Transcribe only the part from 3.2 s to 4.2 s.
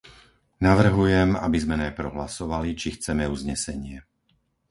uznesenie.